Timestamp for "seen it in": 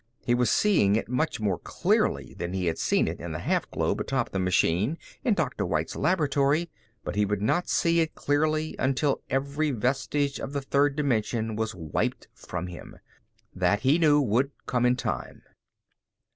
2.79-3.33